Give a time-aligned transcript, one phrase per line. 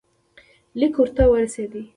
[0.79, 1.83] لیک ورته ورسېدی.